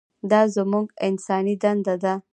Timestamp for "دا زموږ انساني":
0.31-1.55